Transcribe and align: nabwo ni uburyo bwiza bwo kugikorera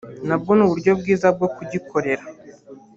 nabwo 0.27 0.51
ni 0.55 0.63
uburyo 0.65 0.91
bwiza 0.99 1.27
bwo 1.35 1.47
kugikorera 1.55 2.23